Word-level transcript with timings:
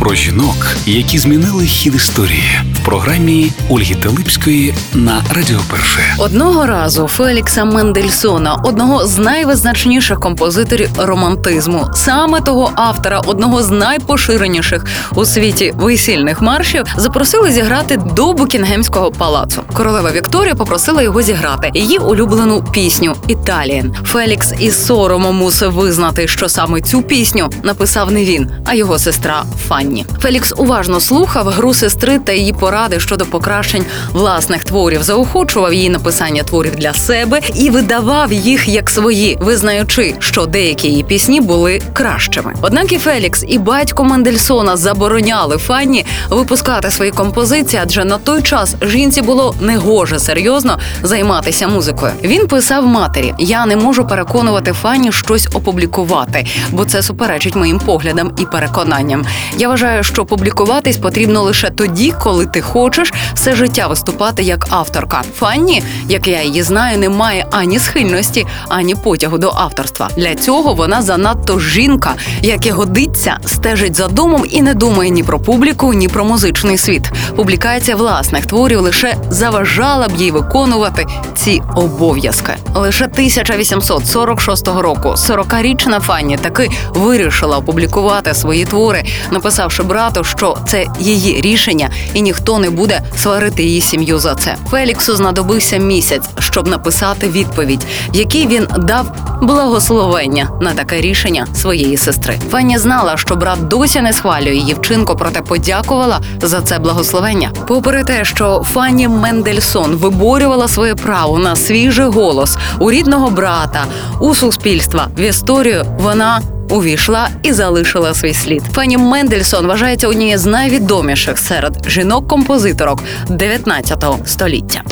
Про 0.00 0.14
жінок, 0.14 0.76
які 0.86 1.18
змінили 1.18 1.64
хід 1.64 1.94
історії 1.94 2.60
в 2.74 2.84
програмі 2.84 3.52
Ольги 3.68 3.94
Телипської 3.94 4.74
на 4.94 5.22
Радіо 5.34 5.58
Перше. 5.70 6.00
Одного 6.18 6.66
разу 6.66 7.06
Фелікса 7.08 7.64
Мендельсона, 7.64 8.54
одного 8.54 9.06
з 9.06 9.18
найвизначніших 9.18 10.20
композиторів 10.20 10.88
романтизму, 10.98 11.86
саме 11.94 12.40
того 12.40 12.72
автора, 12.74 13.20
одного 13.26 13.62
з 13.62 13.70
найпоширеніших 13.70 14.84
у 15.14 15.24
світі 15.24 15.74
весільних 15.76 16.40
маршів, 16.42 16.84
запросили 16.96 17.52
зіграти 17.52 17.96
до 17.96 18.32
Букінгемського 18.32 19.10
палацу. 19.10 19.62
Королева 19.72 20.10
Вікторія 20.10 20.54
попросила 20.54 21.02
його 21.02 21.22
зіграти 21.22 21.70
її 21.74 21.98
улюблену 21.98 22.64
пісню 22.72 23.14
Італієн. 23.28 23.94
Фелікс 24.04 24.52
із 24.58 24.86
соромом 24.86 25.36
мусив 25.36 25.72
визнати, 25.72 26.28
що 26.28 26.48
саме 26.48 26.80
цю 26.80 27.02
пісню 27.02 27.50
написав 27.62 28.12
не 28.12 28.24
він, 28.24 28.50
а 28.66 28.74
його 28.74 28.98
сестра 28.98 29.44
Фанні. 29.68 29.89
Фелікс 30.20 30.52
уважно 30.56 31.00
слухав 31.00 31.48
гру 31.48 31.74
сестри 31.74 32.18
та 32.18 32.32
її 32.32 32.52
поради 32.52 33.00
щодо 33.00 33.26
покращень 33.26 33.84
власних 34.12 34.64
творів, 34.64 35.02
заохочував 35.02 35.74
її 35.74 35.90
написання 35.90 36.42
творів 36.42 36.76
для 36.76 36.94
себе 36.94 37.40
і 37.54 37.70
видавав 37.70 38.32
їх 38.32 38.68
як 38.68 38.90
свої, 38.90 39.38
визнаючи, 39.40 40.14
що 40.18 40.46
деякі 40.46 40.88
її 40.88 41.02
пісні 41.02 41.40
були 41.40 41.80
кращими. 41.92 42.54
Однак 42.62 42.92
і 42.92 42.98
Фелікс, 42.98 43.44
і 43.48 43.58
батько 43.58 44.04
Мендельсона 44.04 44.76
забороняли 44.76 45.58
Фанні 45.58 46.06
випускати 46.30 46.90
свої 46.90 47.10
композиції, 47.10 47.82
адже 47.84 48.04
на 48.04 48.18
той 48.18 48.42
час 48.42 48.76
жінці 48.82 49.22
було 49.22 49.54
негоже 49.60 50.18
серйозно 50.18 50.78
займатися 51.02 51.68
музикою. 51.68 52.12
Він 52.24 52.46
писав 52.46 52.86
матері: 52.86 53.34
Я 53.38 53.66
не 53.66 53.76
можу 53.76 54.06
переконувати 54.06 54.72
Фанні 54.72 55.12
щось 55.12 55.48
опублікувати, 55.54 56.46
бо 56.70 56.84
це 56.84 57.02
суперечить 57.02 57.56
моїм 57.56 57.78
поглядам 57.78 58.32
і 58.38 58.44
переконанням. 58.44 59.24
Я 59.58 59.68
вважаю, 59.80 60.02
що 60.02 60.24
публікуватись 60.24 60.96
потрібно 60.96 61.42
лише 61.42 61.70
тоді, 61.70 62.14
коли 62.22 62.46
ти 62.46 62.60
хочеш 62.60 63.12
все 63.34 63.54
життя 63.54 63.86
виступати 63.86 64.42
як 64.42 64.66
авторка. 64.70 65.22
Фанні, 65.38 65.82
як 66.08 66.28
я 66.28 66.42
її 66.42 66.62
знаю, 66.62 66.98
не 66.98 67.08
має 67.08 67.46
ані 67.50 67.78
схильності, 67.78 68.46
ані 68.68 68.94
потягу 68.94 69.38
до 69.38 69.48
авторства. 69.48 70.08
Для 70.16 70.34
цього 70.34 70.74
вона 70.74 71.02
занадто 71.02 71.60
жінка, 71.60 72.14
як 72.42 72.66
і 72.66 72.70
годиться, 72.70 73.38
стежить 73.46 73.96
за 73.96 74.08
домом 74.08 74.44
і 74.50 74.62
не 74.62 74.74
думає 74.74 75.10
ні 75.10 75.22
про 75.22 75.40
публіку, 75.40 75.94
ні 75.94 76.08
про 76.08 76.24
музичний 76.24 76.78
світ. 76.78 77.10
Публікація 77.36 77.96
власних 77.96 78.46
творів 78.46 78.80
лише 78.80 79.14
заважала 79.30 80.08
б 80.08 80.16
їй 80.16 80.30
виконувати 80.30 81.06
ці 81.34 81.62
обов'язки. 81.76 82.52
Лише 82.74 83.04
1846 83.04 84.68
року 84.68 85.08
40-річна 85.08 86.00
Фанні 86.00 86.36
таки 86.36 86.70
вирішила 86.94 87.56
опублікувати 87.56 88.34
свої 88.34 88.64
твори, 88.64 89.04
написавши 89.30 89.69
брату, 89.78 90.24
що 90.24 90.56
це 90.68 90.86
її 91.00 91.40
рішення, 91.40 91.90
і 92.14 92.22
ніхто 92.22 92.58
не 92.58 92.70
буде 92.70 93.02
сварити 93.16 93.62
її 93.62 93.80
сім'ю 93.80 94.18
за 94.18 94.34
це. 94.34 94.56
Феліксу 94.70 95.16
знадобився 95.16 95.76
місяць, 95.76 96.28
щоб 96.38 96.68
написати 96.68 97.28
відповідь, 97.28 97.84
в 98.14 98.16
якій 98.16 98.46
він 98.46 98.66
дав 98.78 99.29
благословення 99.42 100.50
на 100.60 100.74
таке 100.74 101.00
рішення 101.00 101.46
своєї 101.54 101.96
сестри. 101.96 102.38
Фанні 102.50 102.78
знала, 102.78 103.16
що 103.16 103.36
брат 103.36 103.68
досі 103.68 104.00
не 104.00 104.12
схвалює 104.12 104.54
її 104.54 104.74
вчинку, 104.74 105.16
проте 105.16 105.40
подякувала 105.40 106.20
за 106.42 106.60
це 106.60 106.78
благословення. 106.78 107.52
Попри 107.66 108.04
те, 108.04 108.24
що 108.24 108.62
Фанні 108.66 109.08
Мендельсон 109.08 109.94
виборювала 109.96 110.68
своє 110.68 110.94
право 110.94 111.38
на 111.38 111.56
свіжий 111.56 112.06
голос 112.06 112.56
у 112.78 112.90
рідного 112.90 113.30
брата, 113.30 113.84
у 114.20 114.34
суспільства 114.34 115.08
в 115.18 115.20
історію, 115.20 115.84
вона 115.98 116.40
увійшла 116.70 117.28
і 117.42 117.52
залишила 117.52 118.14
свій 118.14 118.34
слід. 118.34 118.62
Фанні 118.72 118.98
Мендельсон 118.98 119.66
вважається 119.66 120.08
однією 120.08 120.38
з 120.38 120.46
найвідоміших 120.46 121.38
серед 121.38 121.90
жінок-композиторок 121.90 123.02
19 123.28 124.04
століття. 124.24 124.82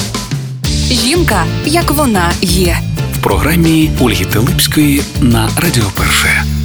Жінка, 0.90 1.44
як 1.64 1.90
вона 1.90 2.30
є. 2.40 2.78
В 3.18 3.22
програмі 3.22 3.90
Ольги 4.00 4.24
Телипської 4.24 5.02
на 5.20 5.48
Радіо 5.56 5.84
Перше. 5.96 6.57